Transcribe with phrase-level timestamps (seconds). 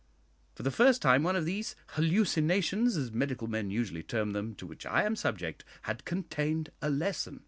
[0.55, 4.65] For the first time one of these "hallucinations," as medical men usually term them, to
[4.65, 7.39] which I am subject, had contained a lesson.